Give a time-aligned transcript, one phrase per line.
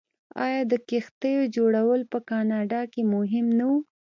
[0.45, 3.73] آیا د کښتیو جوړول په کاناډا کې مهم نه و؟